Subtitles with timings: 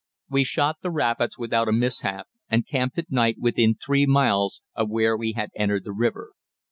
[0.31, 4.89] We shot the rapids without a mishap, and camped at night within three miles of
[4.89, 6.31] where we had entered the river.